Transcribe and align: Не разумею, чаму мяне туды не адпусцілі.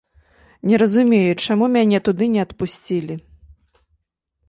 Не 0.71 0.79
разумею, 0.83 1.35
чаму 1.45 1.65
мяне 1.75 1.97
туды 2.09 2.33
не 2.39 2.45
адпусцілі. 2.47 3.23